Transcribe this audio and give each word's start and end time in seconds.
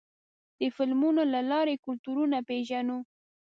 د 0.59 0.61
فلمونو 0.75 1.21
له 1.33 1.41
لارې 1.51 1.75
کلتورونه 1.85 2.37
پېژنو. 2.49 2.97